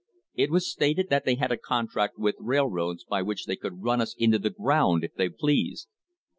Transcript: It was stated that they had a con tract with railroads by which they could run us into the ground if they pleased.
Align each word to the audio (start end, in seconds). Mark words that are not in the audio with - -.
It 0.33 0.49
was 0.49 0.67
stated 0.67 1.09
that 1.11 1.25
they 1.25 1.35
had 1.35 1.51
a 1.51 1.57
con 1.57 1.87
tract 1.87 2.17
with 2.17 2.33
railroads 2.39 3.03
by 3.05 3.21
which 3.21 3.45
they 3.45 3.55
could 3.55 3.83
run 3.83 4.01
us 4.01 4.15
into 4.17 4.39
the 4.39 4.49
ground 4.49 5.03
if 5.03 5.13
they 5.13 5.29
pleased. 5.29 5.89